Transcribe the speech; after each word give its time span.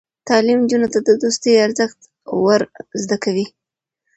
تعلیم 0.27 0.59
نجونو 0.63 0.87
ته 0.93 0.99
د 1.07 1.09
دوستۍ 1.21 1.53
ارزښت 1.65 1.99
ور 2.45 2.61
زده 3.03 3.17
کوي. 3.23 3.45